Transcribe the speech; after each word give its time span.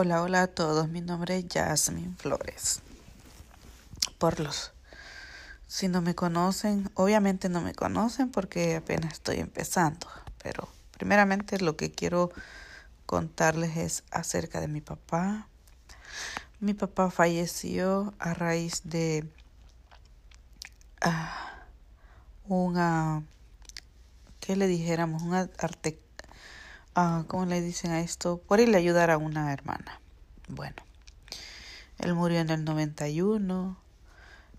Hola, 0.00 0.22
hola 0.22 0.42
a 0.42 0.46
todos. 0.46 0.88
Mi 0.88 1.00
nombre 1.00 1.38
es 1.38 1.46
Jasmine 1.52 2.14
Flores. 2.18 2.82
Por 4.18 4.38
los, 4.38 4.70
si 5.66 5.88
no 5.88 6.02
me 6.02 6.14
conocen, 6.14 6.88
obviamente 6.94 7.48
no 7.48 7.60
me 7.60 7.74
conocen 7.74 8.30
porque 8.30 8.76
apenas 8.76 9.14
estoy 9.14 9.40
empezando, 9.40 10.06
pero 10.40 10.68
primeramente 10.92 11.58
lo 11.58 11.76
que 11.76 11.90
quiero 11.90 12.30
contarles 13.06 13.76
es 13.76 14.04
acerca 14.12 14.60
de 14.60 14.68
mi 14.68 14.80
papá. 14.80 15.48
Mi 16.60 16.74
papá 16.74 17.10
falleció 17.10 18.14
a 18.20 18.34
raíz 18.34 18.82
de 18.84 19.28
uh, 21.04 22.54
una, 22.54 23.24
¿qué 24.38 24.54
le 24.54 24.68
dijéramos? 24.68 25.22
Un 25.22 25.34
arte 25.34 25.98
uh, 26.98 27.26
¿cómo 27.26 27.46
le 27.46 27.60
dicen 27.60 27.92
a 27.92 28.00
esto? 28.00 28.38
Por 28.38 28.60
irle 28.60 28.76
a 28.76 28.80
ayudar 28.80 29.10
a 29.10 29.18
una 29.18 29.52
hermana. 29.52 30.00
Bueno, 30.48 30.76
él 31.98 32.14
murió 32.14 32.40
en 32.40 32.50
el 32.50 32.64
91. 32.64 33.76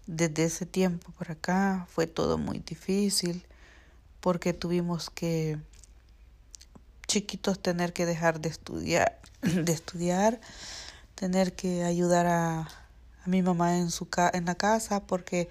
Desde 0.08 0.46
ese 0.46 0.66
tiempo 0.66 1.12
por 1.12 1.32
acá 1.32 1.86
fue 1.90 2.08
todo 2.08 2.38
muy 2.38 2.60
difícil 2.60 3.46
porque 4.22 4.54
tuvimos 4.54 5.10
que 5.10 5.60
chiquitos 7.08 7.60
tener 7.60 7.94
que 7.94 8.06
dejar 8.06 8.40
de 8.40 8.50
estudiar, 8.50 9.20
de 9.42 9.72
estudiar, 9.72 10.40
tener 11.16 11.54
que 11.54 11.84
ayudar 11.84 12.26
a, 12.28 12.68
mi 13.26 13.44
mamá 13.44 13.78
en 13.78 13.92
su 13.92 14.08
en 14.34 14.46
la 14.46 14.56
casa 14.56 15.06
porque 15.06 15.50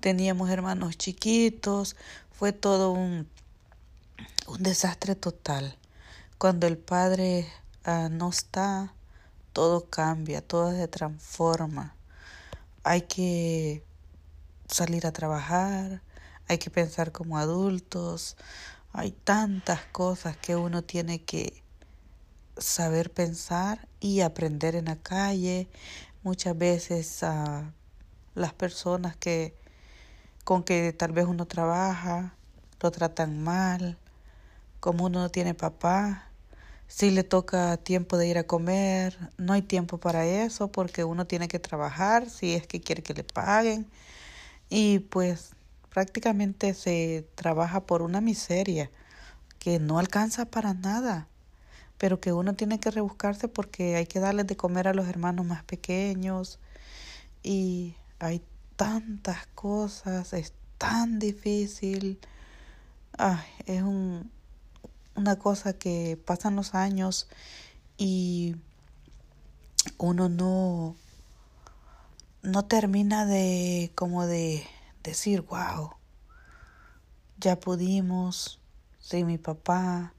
teníamos 0.00 0.50
hermanos 0.50 0.98
chiquitos, 0.98 1.96
fue 2.32 2.52
todo 2.52 2.90
un 2.90 3.26
desastre 4.58 5.14
total. 5.14 5.78
Cuando 6.38 6.66
el 6.66 6.78
Padre 6.78 7.46
uh, 7.86 8.08
no 8.10 8.30
está, 8.30 8.92
todo 9.52 9.88
cambia, 9.88 10.42
todo 10.42 10.72
se 10.72 10.88
transforma. 10.88 11.94
Hay 12.82 13.02
que 13.02 13.84
salir 14.68 15.06
a 15.06 15.12
trabajar, 15.12 16.02
hay 16.48 16.58
que 16.58 16.70
pensar 16.70 17.12
como 17.12 17.38
adultos, 17.38 18.36
hay 18.92 19.12
tantas 19.12 19.80
cosas 19.86 20.36
que 20.36 20.56
uno 20.56 20.82
tiene 20.82 21.22
que 21.22 21.62
saber 22.58 23.12
pensar 23.12 23.88
y 24.00 24.20
aprender 24.20 24.74
en 24.74 24.86
la 24.86 24.96
calle. 24.96 25.68
Muchas 26.22 26.58
veces 26.58 27.22
uh, 27.22 27.62
las 28.34 28.52
personas 28.52 29.16
que 29.16 29.56
con 30.44 30.62
que 30.62 30.92
tal 30.92 31.12
vez 31.12 31.26
uno 31.26 31.46
trabaja 31.46 32.34
lo 32.80 32.90
tratan 32.90 33.42
mal, 33.42 33.98
como 34.84 35.06
uno 35.06 35.20
no 35.20 35.30
tiene 35.30 35.54
papá, 35.54 36.28
si 36.88 37.10
le 37.10 37.24
toca 37.24 37.78
tiempo 37.78 38.18
de 38.18 38.28
ir 38.28 38.36
a 38.36 38.46
comer, 38.46 39.16
no 39.38 39.54
hay 39.54 39.62
tiempo 39.62 39.96
para 39.96 40.26
eso 40.26 40.70
porque 40.70 41.04
uno 41.04 41.26
tiene 41.26 41.48
que 41.48 41.58
trabajar 41.58 42.28
si 42.28 42.52
es 42.52 42.66
que 42.66 42.82
quiere 42.82 43.02
que 43.02 43.14
le 43.14 43.24
paguen. 43.24 43.86
Y 44.68 44.98
pues 44.98 45.52
prácticamente 45.88 46.74
se 46.74 47.26
trabaja 47.34 47.86
por 47.86 48.02
una 48.02 48.20
miseria 48.20 48.90
que 49.58 49.78
no 49.78 49.98
alcanza 49.98 50.44
para 50.44 50.74
nada, 50.74 51.28
pero 51.96 52.20
que 52.20 52.34
uno 52.34 52.52
tiene 52.52 52.78
que 52.78 52.90
rebuscarse 52.90 53.48
porque 53.48 53.96
hay 53.96 54.06
que 54.06 54.20
darles 54.20 54.46
de 54.46 54.56
comer 54.58 54.86
a 54.86 54.92
los 54.92 55.08
hermanos 55.08 55.46
más 55.46 55.64
pequeños 55.64 56.58
y 57.42 57.96
hay 58.18 58.42
tantas 58.76 59.46
cosas, 59.54 60.34
es 60.34 60.52
tan 60.76 61.18
difícil. 61.18 62.20
Ay, 63.16 63.46
es 63.66 63.82
un 63.82 64.30
una 65.16 65.36
cosa 65.36 65.72
que 65.72 66.18
pasan 66.24 66.56
los 66.56 66.74
años 66.74 67.28
y 67.96 68.56
uno 69.98 70.28
no 70.28 70.96
no 72.42 72.64
termina 72.64 73.26
de 73.26 73.92
como 73.94 74.26
de 74.26 74.66
decir 75.02 75.42
wow 75.42 75.92
ya 77.38 77.58
pudimos 77.58 78.60
sin 78.98 79.26
mi 79.26 79.38
papá 79.38 80.14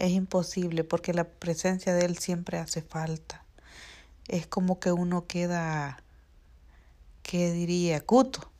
es 0.00 0.12
imposible 0.12 0.82
porque 0.82 1.12
la 1.12 1.24
presencia 1.24 1.92
de 1.92 2.06
él 2.06 2.16
siempre 2.16 2.58
hace 2.58 2.80
falta. 2.80 3.44
Es 4.28 4.46
como 4.46 4.80
que 4.80 4.92
uno 4.92 5.26
queda 5.26 6.02
que 7.22 7.52
diría 7.52 8.00
cuto 8.00 8.50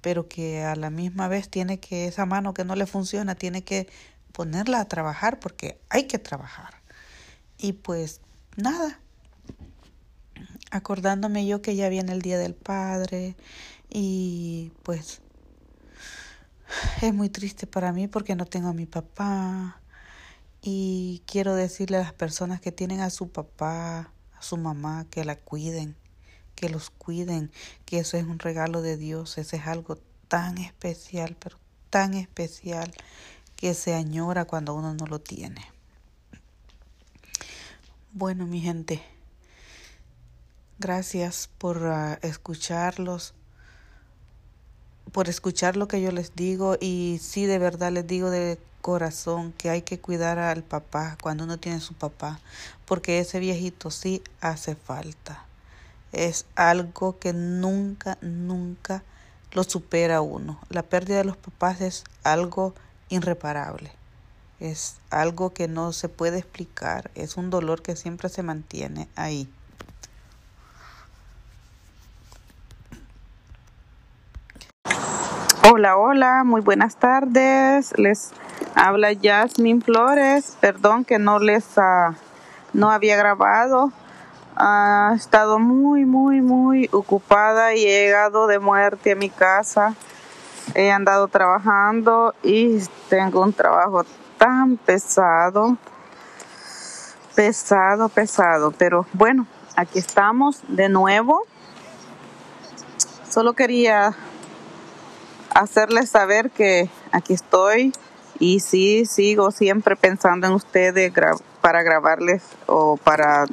pero 0.00 0.28
que 0.28 0.62
a 0.62 0.76
la 0.76 0.88
misma 0.88 1.26
vez 1.26 1.48
tiene 1.48 1.80
que 1.80 2.06
esa 2.06 2.26
mano 2.26 2.54
que 2.54 2.64
no 2.64 2.76
le 2.76 2.86
funciona 2.86 3.34
tiene 3.34 3.64
que 3.64 3.88
ponerla 4.36 4.80
a 4.80 4.84
trabajar 4.84 5.40
porque 5.40 5.80
hay 5.88 6.04
que 6.04 6.18
trabajar. 6.18 6.74
Y 7.56 7.72
pues 7.72 8.20
nada, 8.56 9.00
acordándome 10.70 11.46
yo 11.46 11.62
que 11.62 11.74
ya 11.74 11.88
viene 11.88 12.12
el 12.12 12.20
Día 12.20 12.36
del 12.36 12.54
Padre 12.54 13.34
y 13.88 14.72
pues 14.82 15.22
es 17.00 17.14
muy 17.14 17.30
triste 17.30 17.66
para 17.66 17.92
mí 17.92 18.08
porque 18.08 18.36
no 18.36 18.44
tengo 18.44 18.68
a 18.68 18.74
mi 18.74 18.84
papá. 18.84 19.80
Y 20.60 21.22
quiero 21.26 21.54
decirle 21.54 21.96
a 21.96 22.00
las 22.00 22.12
personas 22.12 22.60
que 22.60 22.72
tienen 22.72 23.00
a 23.00 23.08
su 23.08 23.30
papá, 23.30 24.12
a 24.38 24.42
su 24.42 24.58
mamá, 24.58 25.06
que 25.08 25.24
la 25.24 25.36
cuiden, 25.36 25.96
que 26.54 26.68
los 26.68 26.90
cuiden, 26.90 27.50
que 27.86 28.00
eso 28.00 28.18
es 28.18 28.24
un 28.24 28.38
regalo 28.38 28.82
de 28.82 28.98
Dios, 28.98 29.38
ese 29.38 29.56
es 29.56 29.66
algo 29.66 29.96
tan 30.28 30.58
especial, 30.58 31.38
pero 31.40 31.56
tan 31.88 32.12
especial 32.12 32.92
que 33.56 33.74
se 33.74 33.94
añora 33.94 34.44
cuando 34.44 34.74
uno 34.74 34.94
no 34.94 35.06
lo 35.06 35.18
tiene. 35.18 35.66
Bueno, 38.12 38.46
mi 38.46 38.60
gente, 38.60 39.02
gracias 40.78 41.50
por 41.58 41.78
uh, 41.78 42.16
escucharlos, 42.22 43.34
por 45.12 45.28
escuchar 45.28 45.76
lo 45.76 45.88
que 45.88 46.00
yo 46.00 46.10
les 46.12 46.34
digo 46.34 46.76
y 46.80 47.18
sí, 47.22 47.46
de 47.46 47.58
verdad 47.58 47.92
les 47.92 48.06
digo 48.06 48.30
de 48.30 48.58
corazón 48.80 49.52
que 49.52 49.68
hay 49.68 49.82
que 49.82 49.98
cuidar 49.98 50.38
al 50.38 50.62
papá 50.62 51.18
cuando 51.20 51.44
uno 51.44 51.58
tiene 51.58 51.80
su 51.80 51.94
papá, 51.94 52.40
porque 52.84 53.18
ese 53.18 53.40
viejito 53.40 53.90
sí 53.90 54.22
hace 54.40 54.76
falta. 54.76 55.44
Es 56.12 56.46
algo 56.54 57.18
que 57.18 57.32
nunca, 57.32 58.16
nunca 58.20 59.02
lo 59.52 59.64
supera 59.64 60.20
uno. 60.20 60.60
La 60.70 60.82
pérdida 60.82 61.18
de 61.18 61.24
los 61.24 61.36
papás 61.36 61.80
es 61.80 62.04
algo 62.22 62.74
irreparable. 63.08 63.90
Es 64.60 64.96
algo 65.10 65.52
que 65.52 65.68
no 65.68 65.92
se 65.92 66.08
puede 66.08 66.38
explicar, 66.38 67.10
es 67.14 67.36
un 67.36 67.50
dolor 67.50 67.82
que 67.82 67.94
siempre 67.94 68.28
se 68.28 68.42
mantiene 68.42 69.08
ahí. 69.16 69.48
Hola, 75.68 75.96
hola, 75.98 76.44
muy 76.44 76.60
buenas 76.60 76.96
tardes. 76.96 77.92
Les 77.98 78.30
habla 78.74 79.08
Jasmine 79.20 79.80
Flores. 79.80 80.56
Perdón 80.60 81.04
que 81.04 81.18
no 81.18 81.38
les 81.38 81.64
uh, 81.76 82.14
no 82.72 82.90
había 82.90 83.16
grabado. 83.16 83.92
Ha 84.54 85.12
estado 85.16 85.58
muy, 85.58 86.06
muy, 86.06 86.40
muy 86.40 86.88
ocupada 86.92 87.74
y 87.74 87.84
he 87.84 88.06
llegado 88.06 88.46
de 88.46 88.58
muerte 88.58 89.12
a 89.12 89.16
mi 89.16 89.28
casa 89.28 89.94
he 90.76 90.92
andado 90.92 91.26
trabajando 91.28 92.34
y 92.42 92.78
tengo 93.08 93.40
un 93.40 93.54
trabajo 93.54 94.04
tan 94.36 94.76
pesado, 94.76 95.78
pesado, 97.34 98.10
pesado, 98.10 98.72
pero 98.72 99.06
bueno, 99.14 99.46
aquí 99.74 99.98
estamos 99.98 100.60
de 100.68 100.90
nuevo. 100.90 101.44
Solo 103.26 103.54
quería 103.54 104.14
hacerles 105.54 106.10
saber 106.10 106.50
que 106.50 106.90
aquí 107.10 107.32
estoy 107.32 107.94
y 108.38 108.60
sí 108.60 109.06
sigo 109.06 109.52
siempre 109.52 109.96
pensando 109.96 110.46
en 110.46 110.52
ustedes 110.52 111.10
para 111.62 111.82
grabarles 111.82 112.42
o 112.66 112.98
para 112.98 113.46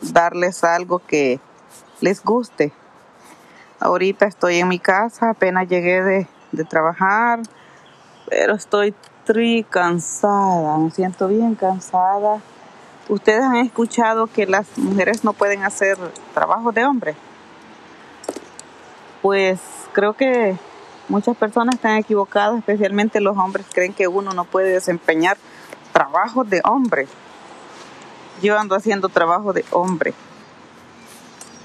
darles 0.00 0.64
algo 0.64 1.02
que 1.06 1.40
les 2.00 2.24
guste. 2.24 2.72
Ahorita 3.80 4.24
estoy 4.24 4.60
en 4.60 4.68
mi 4.68 4.78
casa, 4.78 5.28
apenas 5.28 5.68
llegué 5.68 6.02
de 6.02 6.26
de 6.56 6.64
trabajar, 6.64 7.40
pero 8.28 8.54
estoy 8.54 8.94
tri 9.24 9.64
cansada, 9.68 10.78
me 10.78 10.90
siento 10.90 11.28
bien 11.28 11.54
cansada. 11.54 12.40
Ustedes 13.08 13.42
han 13.42 13.56
escuchado 13.56 14.26
que 14.26 14.46
las 14.46 14.66
mujeres 14.78 15.24
no 15.24 15.32
pueden 15.32 15.62
hacer 15.62 15.98
trabajo 16.32 16.72
de 16.72 16.84
hombre. 16.84 17.14
Pues 19.20 19.60
creo 19.92 20.14
que 20.14 20.56
muchas 21.08 21.36
personas 21.36 21.76
están 21.76 21.96
equivocadas, 21.96 22.58
especialmente 22.58 23.20
los 23.20 23.36
hombres 23.36 23.66
creen 23.72 23.92
que 23.92 24.08
uno 24.08 24.32
no 24.32 24.44
puede 24.44 24.72
desempeñar 24.72 25.36
trabajo 25.92 26.44
de 26.44 26.60
hombre. 26.64 27.06
Yo 28.42 28.58
ando 28.58 28.74
haciendo 28.74 29.08
trabajo 29.08 29.52
de 29.52 29.64
hombre. 29.70 30.14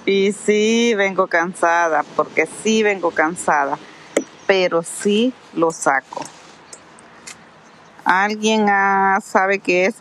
Y 0.06 0.32
sí 0.34 0.94
vengo 0.96 1.28
cansada, 1.28 2.04
porque 2.16 2.48
sí 2.64 2.84
vengo 2.84 3.12
cansada 3.12 3.78
pero 4.50 4.82
sí 4.82 5.32
lo 5.54 5.70
saco. 5.70 6.26
¿Alguien 8.04 8.66
sabe 9.22 9.60
qué 9.60 9.86
es 9.86 9.98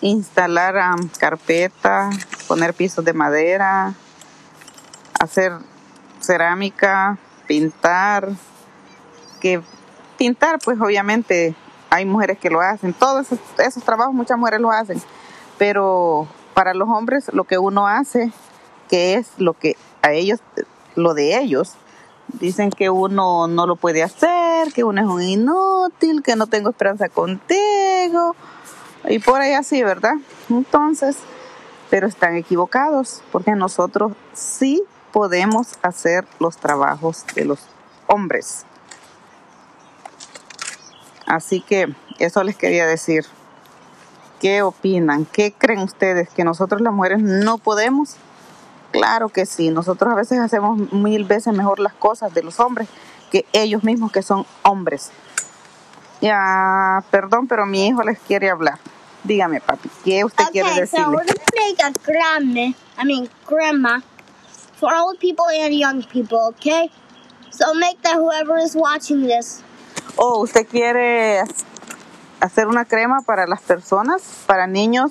instalar 0.00 0.76
carpeta 1.18 2.10
poner 2.46 2.74
pisos 2.74 3.04
de 3.04 3.12
madera, 3.12 3.92
hacer 5.18 5.50
cerámica, 6.20 7.18
pintar, 7.48 8.28
que 9.40 9.60
pintar 10.16 10.60
pues 10.64 10.80
obviamente 10.80 11.56
hay 11.90 12.04
mujeres 12.04 12.38
que 12.38 12.50
lo 12.50 12.60
hacen, 12.60 12.92
todos 12.92 13.32
esos, 13.32 13.40
esos 13.58 13.82
trabajos 13.82 14.14
muchas 14.14 14.38
mujeres 14.38 14.60
lo 14.60 14.70
hacen, 14.70 15.02
pero 15.58 16.28
para 16.54 16.72
los 16.72 16.88
hombres 16.88 17.24
lo 17.32 17.42
que 17.42 17.58
uno 17.58 17.88
hace, 17.88 18.30
que 18.88 19.14
es 19.14 19.32
lo 19.38 19.54
que 19.54 19.76
a 20.02 20.12
ellos, 20.12 20.38
lo 20.94 21.14
de 21.14 21.36
ellos, 21.36 21.74
dicen 22.32 22.70
que 22.70 22.90
uno 22.90 23.46
no 23.46 23.66
lo 23.66 23.76
puede 23.76 24.02
hacer, 24.02 24.72
que 24.72 24.84
uno 24.84 25.00
es 25.00 25.06
un 25.06 25.22
inútil, 25.22 26.22
que 26.22 26.36
no 26.36 26.46
tengo 26.46 26.70
esperanza 26.70 27.08
contigo, 27.08 28.34
y 29.08 29.18
por 29.18 29.40
ahí 29.40 29.52
así, 29.52 29.82
¿verdad? 29.82 30.14
Entonces, 30.48 31.16
pero 31.90 32.06
están 32.06 32.36
equivocados, 32.36 33.22
porque 33.32 33.52
nosotros 33.52 34.12
sí 34.32 34.82
podemos 35.12 35.78
hacer 35.82 36.26
los 36.38 36.56
trabajos 36.56 37.24
de 37.34 37.44
los 37.44 37.60
hombres. 38.06 38.64
Así 41.26 41.60
que 41.60 41.94
eso 42.18 42.42
les 42.44 42.56
quería 42.56 42.86
decir. 42.86 43.26
¿Qué 44.40 44.62
opinan? 44.62 45.24
¿Qué 45.24 45.52
creen 45.52 45.80
ustedes? 45.80 46.28
¿Que 46.30 46.42
nosotros 46.42 46.80
las 46.80 46.92
mujeres 46.92 47.20
no 47.22 47.58
podemos? 47.58 48.16
Claro 48.92 49.28
que 49.28 49.46
sí, 49.46 49.70
nosotros 49.70 50.12
a 50.12 50.14
veces 50.14 50.38
hacemos 50.38 50.92
mil 50.92 51.24
veces 51.24 51.54
mejor 51.54 51.78
las 51.80 51.94
cosas 51.94 52.32
de 52.34 52.42
los 52.42 52.60
hombres 52.60 52.88
que 53.30 53.46
ellos 53.52 53.82
mismos 53.84 54.12
que 54.12 54.22
son 54.22 54.46
hombres. 54.62 55.10
Ya, 56.20 57.02
perdón, 57.10 57.48
pero 57.48 57.66
mi 57.66 57.86
hijo 57.88 58.02
les 58.02 58.18
quiere 58.20 58.50
hablar. 58.50 58.78
Dígame, 59.24 59.60
papi, 59.60 59.88
¿qué 60.04 60.24
usted 60.24 60.44
Okay, 60.44 60.62
quiere 60.62 60.74
so 60.74 60.80
decirle? 60.80 61.16
we're 61.16 61.24
gonna 61.24 61.44
make 61.56 61.82
a 61.82 61.92
grandma, 62.04 62.74
I 62.98 63.04
mean 63.04 63.28
grandma, 63.46 64.00
for 64.78 64.92
old 64.94 65.18
people 65.18 65.44
and 65.48 65.74
young 65.74 66.02
people, 66.04 66.38
okay? 66.50 66.90
So 67.50 67.74
make 67.74 68.00
that 68.02 68.16
whoever 68.16 68.58
is 68.58 68.74
watching 68.74 69.22
this. 69.26 69.62
Oh, 70.16 70.40
¿usted 70.42 70.66
quiere 70.66 71.42
hacer 72.40 72.66
una 72.66 72.84
crema 72.84 73.22
para 73.24 73.46
las 73.46 73.62
personas, 73.62 74.22
para 74.46 74.66
niños 74.66 75.10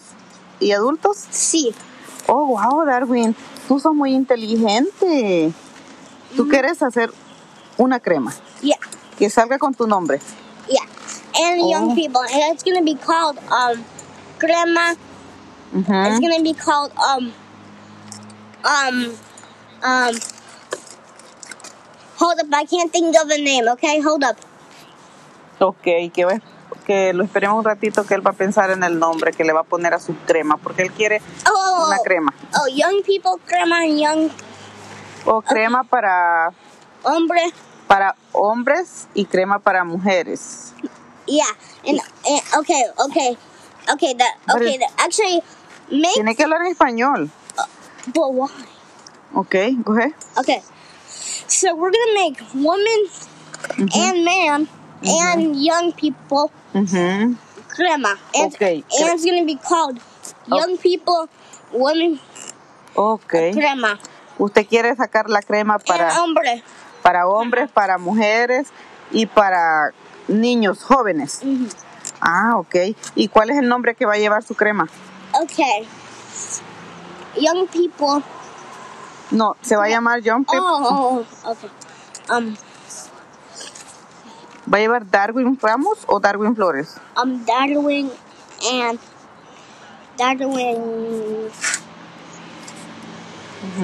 y 0.60 0.74
adultos? 0.74 1.18
See. 1.32 1.74
Oh, 2.32 2.48
wow, 2.56 2.86
Darwin, 2.86 3.36
tú 3.68 3.80
sos 3.82 3.94
muy 3.96 4.14
inteligente. 4.16 5.54
Tú 6.38 6.48
quieres 6.48 6.82
hacer 6.84 7.12
una 7.78 8.00
crema 8.00 8.34
Yeah, 8.62 8.78
que 9.18 9.30
salga 9.30 9.60
con 9.60 9.74
tu 9.76 9.88
nombre. 9.88 10.22
yeah. 10.70 10.86
And 11.36 11.62
Oh. 11.62 11.70
young 11.70 11.96
people. 11.96 12.22
And 12.22 12.54
it's 12.56 12.64
gonna 12.64 12.84
be 12.84 12.96
called 12.96 13.40
um 13.52 13.86
grandma. 14.40 14.96
Ujú. 15.74 15.94
It's 16.06 16.20
gonna 16.20 16.42
be 16.44 16.54
called 16.54 16.92
um 16.98 17.34
um 18.66 19.18
um 19.84 20.16
Hold 22.18 22.40
up, 22.40 22.48
I 22.54 22.66
can't 22.66 22.92
think 22.94 23.16
of 23.18 23.30
a 23.30 23.38
name, 23.38 23.68
okay? 23.70 24.00
Hold 24.02 24.24
up. 24.24 24.38
Ok, 25.60 26.12
que, 26.14 26.26
va- 26.26 26.42
que 26.92 27.14
lo 27.14 27.24
esperemos 27.24 27.58
un 27.58 27.64
ratito 27.64 28.04
que 28.06 28.16
él 28.16 28.26
va 28.26 28.32
a 28.32 28.34
pensar 28.34 28.70
en 28.70 28.84
el 28.84 29.00
nombre 29.00 29.32
que 29.32 29.46
le 29.46 29.54
va 29.54 29.62
a 29.62 29.64
poner 29.64 29.94
a 29.94 30.00
su 30.00 30.14
crema, 30.28 30.58
porque 30.58 30.82
él 30.82 30.92
quiere 30.92 31.22
Oh, 31.50 31.86
una 31.88 31.98
crema. 32.00 32.34
oh, 32.60 32.68
young 32.68 33.02
people, 33.06 33.40
grandma, 33.48 33.78
and 33.84 33.98
young 33.98 34.30
O 35.26 35.42
crema 35.42 35.86
para, 35.86 36.52
hombre. 37.04 37.42
para 37.88 38.16
hombres 38.34 39.08
y 39.14 39.24
crema 39.24 39.60
para 39.60 39.86
mujeres. 39.86 40.74
Yeah, 41.28 41.46
and, 41.88 42.02
and 42.28 42.42
okay, 42.60 42.84
okay, 43.06 43.38
okay. 43.94 44.14
That 44.16 44.34
okay. 44.54 44.78
That 44.78 44.90
actually 44.98 45.42
make, 45.90 46.14
Tiene 46.16 46.36
que 46.36 46.44
hablar 46.44 46.62
en 46.66 46.74
español. 46.76 47.30
but 48.14 48.34
why? 48.34 48.50
Ok, 49.34 49.56
coge. 49.86 50.14
Okay, 50.40 50.62
so 51.48 51.74
we're 51.74 51.92
gonna 51.92 52.14
make 52.16 52.38
woman 52.54 53.08
and 53.96 54.26
man 54.26 54.68
and 55.06 55.56
young 55.64 55.94
people 55.94 56.52
Ujú. 56.74 57.36
crema, 57.68 58.18
and 58.34 58.54
Okay, 58.54 58.84
and 59.00 59.10
it's 59.14 59.26
gonna 59.26 59.46
be 59.46 59.56
called 59.56 60.00
young 60.48 60.78
people, 60.78 61.28
women 61.74 62.20
Ok. 62.96 63.54
crema, 63.54 63.98
Usted 64.38 64.68
quiere 64.68 64.96
sacar 64.96 65.30
la 65.30 65.42
crema 65.42 65.78
para, 65.80 66.22
hombre. 66.22 66.64
para 67.02 67.28
hombres, 67.28 67.70
para 67.72 67.98
mujeres 67.98 68.68
y 69.12 69.26
para 69.26 69.92
niños 70.28 70.84
jóvenes. 70.84 71.42
Ah, 72.22 72.54
ok. 72.58 72.96
¿Y 73.16 73.28
cuál 73.28 73.50
es 73.52 73.58
el 73.58 73.68
nombre 73.68 73.96
que 73.96 74.06
va 74.06 74.14
a 74.14 74.18
llevar 74.18 74.44
su 74.44 74.56
crema? 74.56 74.88
Okay, 75.34 75.88
young 77.40 77.68
people. 77.68 78.24
No, 79.32 79.56
se 79.62 79.76
va 79.76 79.86
a 79.86 79.90
llamar 79.90 80.22
John 80.26 80.44
Pep. 80.44 80.60
Oh, 80.62 81.24
okay. 81.46 81.70
Um, 82.30 82.56
¿Va 84.72 84.78
a 84.78 84.82
llevar 84.82 85.10
Darwin 85.10 85.58
Ramos 85.62 86.00
o 86.08 86.20
Darwin 86.20 86.56
Flores? 86.56 86.96
um, 87.22 87.44
Darwin 87.46 88.10
and 88.72 89.00
Darwin. 90.18 91.50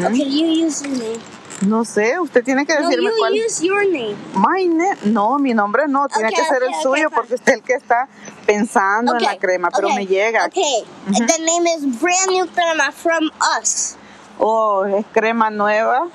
Okay, 0.06 0.24
you 0.26 0.66
use 0.66 0.82
your 0.84 0.96
name. 0.98 1.20
No 1.66 1.84
sé, 1.86 2.20
usted 2.20 2.44
tiene 2.44 2.66
que 2.68 2.74
No, 2.76 2.88
decirme 2.88 3.10
you 3.10 3.18
cuál. 3.18 3.34
use 3.34 3.64
your 3.66 3.84
name. 3.86 4.16
My 4.36 4.68
ne- 4.68 4.98
no, 5.06 5.40
mi 5.40 5.56
nombre 5.56 5.88
no, 5.88 6.08
tiene 6.08 6.30
Ok, 6.30 6.36
que 6.36 6.44
ser 6.46 6.58
ok, 6.62 6.70
el 6.70 6.74
ok, 6.76 6.82
suyo 6.84 7.10
porque 7.10 7.34
usted 7.36 7.54
es 7.54 7.58
el 7.58 7.64
que 7.64 7.74
está 7.74 8.08
pensando 8.46 9.16
en 9.16 9.24
la 9.24 9.38
crema, 9.40 9.70
pero 9.72 9.90
me 9.90 10.06
llega. 10.06 10.46
Okay, 10.46 10.84
the 11.08 11.40
name 11.44 11.66
is 11.76 12.00
brand 12.00 12.30
new 12.30 12.46
crema 12.48 12.92
from 12.92 13.32
us. 13.60 13.96
Oh, 14.38 14.86
es 14.86 15.04
crema 15.14 15.50
nueva 15.50 16.08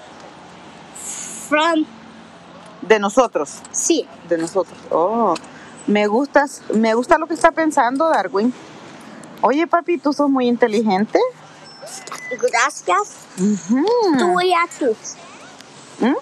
From 1.49 1.85
de 2.83 2.99
nosotros, 2.99 3.61
sí. 3.71 4.07
de 4.29 4.39
nosotros. 4.39 4.79
Oh, 4.91 5.35
me 5.87 6.07
gusta, 6.07 6.47
me 6.75 6.95
gusta 6.95 7.19
lo 7.19 7.27
que 7.27 7.35
está 7.35 7.53
pensando 7.53 8.09
Darwin. 8.09 8.53
Oye, 9.41 9.67
papi, 9.67 9.99
tú 9.99 10.13
sos 10.13 10.31
muy 10.31 10.47
inteligente. 10.47 11.19
Gracias. 12.31 13.17
Tú 13.37 14.41
y 14.41 14.53
a 14.53 14.69
tú. 14.79 14.97
¿Mm? 16.05 16.17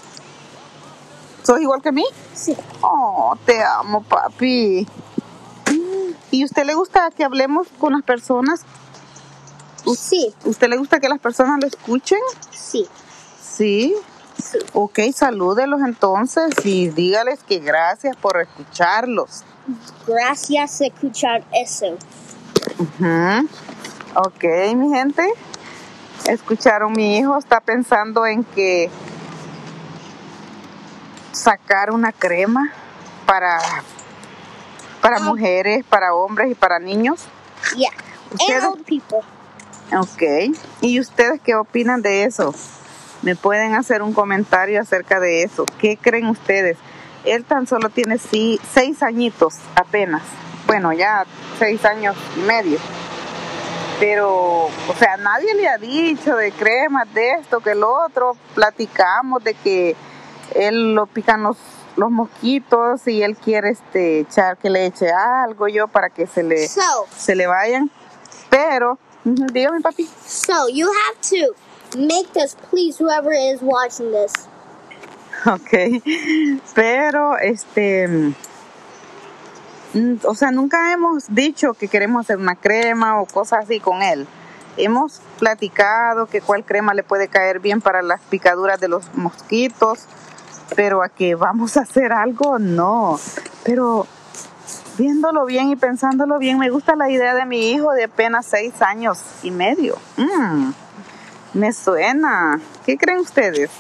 ¿Sos 1.42 1.60
igual 1.60 1.82
que 1.82 1.92
mí? 1.92 2.04
Sí. 2.34 2.56
Oh, 2.80 3.36
te 3.44 3.62
amo, 3.62 4.02
papi. 4.02 4.86
¿Y 6.30 6.44
usted 6.44 6.64
le 6.64 6.74
gusta 6.74 7.10
que 7.10 7.24
hablemos 7.24 7.68
con 7.78 7.92
las 7.92 8.02
personas? 8.02 8.62
Sí. 9.96 10.34
¿Usted 10.44 10.68
le 10.68 10.76
gusta 10.76 11.00
que 11.00 11.08
las 11.08 11.18
personas 11.18 11.60
lo 11.60 11.66
escuchen? 11.66 12.20
Sí. 12.50 12.86
Sí. 13.42 13.94
Ok, 14.72 14.98
salúdelos 15.14 15.80
entonces 15.82 16.50
y 16.64 16.88
dígales 16.88 17.40
que 17.46 17.58
gracias 17.58 18.16
por 18.16 18.40
escucharlos. 18.40 19.44
Gracias 20.06 20.80
escuchar 20.80 21.44
eso. 21.52 21.96
Ujú. 22.78 23.48
Ok, 24.16 24.44
mi 24.76 24.90
gente. 24.94 25.28
Escucharon, 26.26 26.92
mi 26.92 27.16
hijo 27.18 27.38
está 27.38 27.60
pensando 27.60 28.26
en 28.26 28.44
que 28.44 28.90
sacar 31.32 31.90
una 31.92 32.12
crema 32.12 32.72
para, 33.26 33.58
para 35.00 35.16
Ah. 35.18 35.20
mujeres, 35.20 35.84
para 35.88 36.14
hombres 36.14 36.50
y 36.50 36.54
para 36.54 36.78
niños. 36.78 37.24
Yeah. 37.76 37.90
Ustedes- 38.32 38.64
And 38.64 38.74
old 38.74 38.84
people. 38.84 39.18
Ok. 39.96 40.54
¿Y 40.80 41.00
ustedes 41.00 41.40
qué 41.40 41.54
opinan 41.54 42.02
de 42.02 42.24
eso? 42.24 42.54
Me 43.22 43.36
pueden 43.36 43.74
hacer 43.74 44.02
un 44.02 44.12
comentario 44.12 44.80
acerca 44.80 45.20
de 45.20 45.42
eso. 45.42 45.66
¿Qué 45.78 45.98
creen 46.00 46.28
ustedes? 46.28 46.78
Él 47.24 47.44
tan 47.44 47.66
solo 47.66 47.90
tiene 47.90 48.16
sí, 48.18 48.58
seis 48.72 49.02
añitos 49.02 49.56
apenas. 49.74 50.22
Bueno, 50.66 50.92
ya 50.92 51.26
seis 51.58 51.84
años 51.84 52.16
y 52.36 52.40
medio. 52.40 52.78
Pero, 53.98 54.64
o 54.64 54.94
sea, 54.98 55.18
nadie 55.18 55.54
le 55.54 55.68
ha 55.68 55.76
dicho 55.76 56.34
de 56.36 56.52
cremas, 56.52 57.12
de 57.12 57.32
esto, 57.32 57.60
que 57.60 57.74
lo 57.74 57.92
otro. 58.06 58.32
Platicamos 58.54 59.44
de 59.44 59.52
que 59.52 59.94
él 60.54 60.94
lo 60.94 61.06
pican 61.06 61.42
los, 61.42 61.58
los 61.96 62.10
mosquitos 62.10 63.06
y 63.06 63.22
él 63.22 63.36
quiere 63.36 63.70
este, 63.70 64.20
echar 64.20 64.56
que 64.56 64.70
le 64.70 64.86
eche 64.86 65.12
algo 65.12 65.68
yo 65.68 65.88
para 65.88 66.08
que 66.08 66.26
se 66.26 66.42
le, 66.42 66.66
So, 66.66 66.80
se 67.14 67.34
le 67.34 67.46
vayan. 67.46 67.90
Pero, 68.48 68.98
dígame 69.24 69.82
papi. 69.82 70.08
so 70.26 70.68
you 70.68 70.86
have 70.86 71.20
to 71.20 71.54
make 71.96 72.32
this, 72.32 72.56
please, 72.70 72.98
whoever 72.98 73.32
is 73.32 73.60
watching 73.62 74.12
this. 74.12 74.32
Ok, 75.46 76.02
pero 76.74 77.38
este, 77.38 78.06
mm, 79.94 80.16
o 80.24 80.34
sea, 80.34 80.50
nunca 80.50 80.92
hemos 80.92 81.34
dicho 81.34 81.72
que 81.72 81.88
queremos 81.88 82.26
hacer 82.26 82.36
una 82.36 82.56
crema 82.56 83.20
o 83.20 83.26
cosas 83.26 83.64
así 83.64 83.80
con 83.80 84.02
él. 84.02 84.26
Hemos 84.76 85.20
platicado 85.38 86.26
que 86.26 86.40
cuál 86.42 86.64
crema 86.64 86.92
le 86.94 87.02
puede 87.02 87.28
caer 87.28 87.60
bien 87.60 87.80
para 87.80 88.02
las 88.02 88.20
picaduras 88.22 88.80
de 88.80 88.88
los 88.88 89.14
mosquitos, 89.14 90.06
pero 90.76 91.02
a 91.02 91.08
que 91.08 91.34
vamos 91.34 91.76
a 91.76 91.82
hacer 91.82 92.12
algo, 92.12 92.58
no. 92.58 93.18
Pero 93.64 94.06
viéndolo 94.98 95.46
bien 95.46 95.70
y 95.70 95.76
pensándolo 95.76 96.38
bien, 96.38 96.58
me 96.58 96.68
gusta 96.68 96.96
la 96.96 97.10
idea 97.10 97.34
de 97.34 97.46
mi 97.46 97.70
hijo 97.70 97.92
de 97.92 98.04
apenas 98.04 98.46
seis 98.46 98.80
años 98.82 99.22
y 99.42 99.50
medio. 99.50 99.96
Mm. 100.18 100.70
Me 101.54 101.72
suena. 101.72 102.60
¿Qué 102.86 102.96
creen 102.96 103.18
ustedes? 103.18 103.70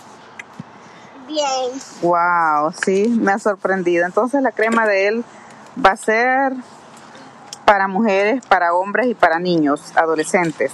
Bien. 1.26 1.70
Wow, 2.02 2.72
sí, 2.84 3.06
me 3.08 3.32
ha 3.32 3.38
sorprendido. 3.38 4.04
Entonces 4.04 4.42
la 4.42 4.52
crema 4.52 4.86
de 4.86 5.08
él 5.08 5.24
va 5.84 5.90
a 5.90 5.96
ser 5.96 6.52
para 7.64 7.86
mujeres, 7.86 8.44
para 8.46 8.74
hombres 8.74 9.06
y 9.06 9.14
para 9.14 9.38
niños, 9.38 9.92
adolescentes. 9.94 10.72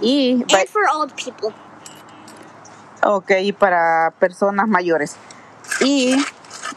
Y 0.00 0.44
And 0.54 0.68
for 0.68 0.82
old 0.94 1.12
people. 1.14 1.54
ok, 3.02 3.30
y 3.40 3.52
para 3.52 4.12
personas 4.18 4.68
mayores. 4.68 5.16
Y 5.80 6.14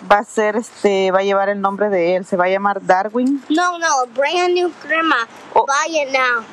va 0.10 0.20
a 0.20 0.24
ser 0.24 0.56
este, 0.56 1.12
va 1.12 1.20
a 1.20 1.24
llevar 1.24 1.50
el 1.50 1.60
nombre 1.60 1.90
de 1.90 2.16
él, 2.16 2.26
se 2.26 2.38
va 2.38 2.46
a 2.46 2.50
llamar 2.50 2.82
Darwin. 2.86 3.44
No, 3.50 3.78
no, 3.78 4.08
brand 4.16 4.54
new 4.54 4.72
crema. 4.82 5.28
Oh. 5.54 5.66
Buy 5.66 6.02
it 6.02 6.12
now. 6.12 6.44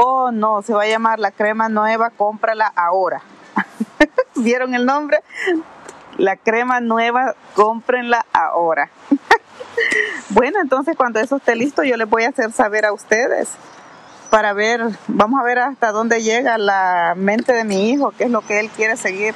Oh, 0.00 0.30
no, 0.30 0.62
se 0.62 0.72
va 0.72 0.84
a 0.84 0.86
llamar 0.86 1.18
la 1.18 1.32
crema 1.32 1.68
nueva, 1.68 2.10
cómprala 2.10 2.72
ahora. 2.76 3.20
¿Vieron 4.36 4.72
el 4.74 4.86
nombre? 4.86 5.18
La 6.16 6.36
crema 6.36 6.78
nueva, 6.78 7.34
cómprenla 7.56 8.24
ahora. 8.32 8.90
bueno, 10.30 10.60
entonces 10.62 10.96
cuando 10.96 11.18
eso 11.18 11.38
esté 11.38 11.56
listo, 11.56 11.82
yo 11.82 11.96
les 11.96 12.08
voy 12.08 12.22
a 12.22 12.28
hacer 12.28 12.52
saber 12.52 12.86
a 12.86 12.92
ustedes 12.92 13.48
para 14.30 14.52
ver, 14.52 14.82
vamos 15.08 15.40
a 15.40 15.42
ver 15.42 15.58
hasta 15.58 15.90
dónde 15.90 16.22
llega 16.22 16.58
la 16.58 17.14
mente 17.16 17.52
de 17.52 17.64
mi 17.64 17.90
hijo, 17.90 18.12
qué 18.16 18.24
es 18.24 18.30
lo 18.30 18.42
que 18.42 18.60
él 18.60 18.70
quiere 18.70 18.96
seguir 18.96 19.34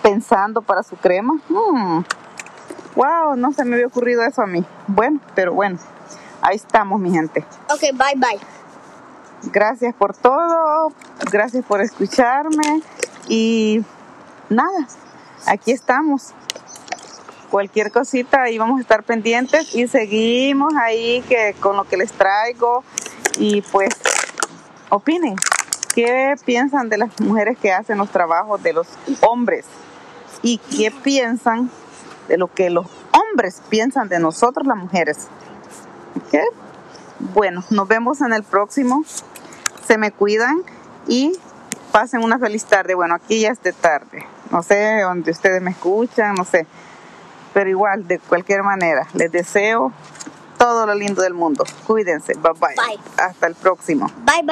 pensando 0.00 0.62
para 0.62 0.84
su 0.84 0.94
crema. 0.94 1.34
Mm. 1.48 2.04
Wow, 2.94 3.34
no 3.34 3.50
se 3.52 3.64
me 3.64 3.74
había 3.74 3.88
ocurrido 3.88 4.22
eso 4.22 4.42
a 4.42 4.46
mí. 4.46 4.64
Bueno, 4.86 5.18
pero 5.34 5.54
bueno, 5.54 5.80
ahí 6.40 6.54
estamos, 6.54 7.00
mi 7.00 7.10
gente. 7.10 7.44
Okay, 7.68 7.90
bye 7.90 8.14
bye. 8.14 8.38
Gracias 9.50 9.92
por 9.94 10.16
todo, 10.16 10.92
gracias 11.32 11.64
por 11.64 11.80
escucharme 11.80 12.80
y 13.28 13.84
nada, 14.48 14.86
aquí 15.46 15.72
estamos. 15.72 16.32
Cualquier 17.50 17.90
cosita 17.90 18.42
ahí 18.42 18.56
vamos 18.56 18.78
a 18.78 18.82
estar 18.82 19.02
pendientes 19.02 19.74
y 19.74 19.88
seguimos 19.88 20.74
ahí 20.74 21.22
que 21.28 21.54
con 21.58 21.76
lo 21.76 21.84
que 21.84 21.96
les 21.96 22.12
traigo 22.12 22.84
y 23.36 23.62
pues 23.62 23.94
opinen 24.90 25.34
qué 25.92 26.36
piensan 26.44 26.88
de 26.88 26.98
las 26.98 27.20
mujeres 27.20 27.58
que 27.58 27.72
hacen 27.72 27.98
los 27.98 28.10
trabajos 28.10 28.62
de 28.62 28.72
los 28.72 28.86
hombres 29.20 29.66
y 30.42 30.58
qué 30.58 30.90
piensan 30.90 31.68
de 32.28 32.38
lo 32.38 32.46
que 32.46 32.70
los 32.70 32.86
hombres 33.12 33.60
piensan 33.68 34.08
de 34.08 34.18
nosotros 34.20 34.66
las 34.66 34.76
mujeres. 34.76 35.26
¿Ok? 36.16 36.38
Bueno, 37.34 37.62
nos 37.70 37.88
vemos 37.88 38.20
en 38.20 38.32
el 38.32 38.42
próximo. 38.42 39.04
Se 39.86 39.98
me 39.98 40.10
cuidan 40.10 40.62
y 41.06 41.32
pasen 41.90 42.22
una 42.22 42.38
feliz 42.38 42.64
tarde. 42.64 42.94
Bueno, 42.94 43.14
aquí 43.14 43.40
ya 43.40 43.50
es 43.50 43.62
de 43.62 43.72
tarde. 43.72 44.26
No 44.50 44.62
sé 44.62 45.00
dónde 45.02 45.30
ustedes 45.30 45.62
me 45.62 45.70
escuchan, 45.70 46.34
no 46.34 46.44
sé. 46.44 46.66
Pero 47.54 47.68
igual, 47.68 48.06
de 48.06 48.18
cualquier 48.18 48.62
manera, 48.62 49.06
les 49.14 49.30
deseo 49.30 49.92
todo 50.58 50.86
lo 50.86 50.94
lindo 50.94 51.22
del 51.22 51.34
mundo. 51.34 51.64
Cuídense. 51.86 52.34
Bye 52.34 52.52
bye. 52.52 52.74
Bye. 52.76 53.00
Hasta 53.16 53.46
el 53.46 53.54
próximo. 53.54 54.06
Bye 54.24 54.42
bye. 54.42 54.50